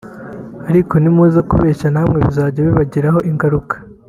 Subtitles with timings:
[0.69, 3.75] ariko nimuza kubeshya namwe bizajya bibagiraho ingaruka